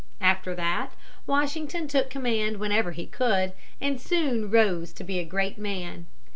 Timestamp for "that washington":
0.55-1.87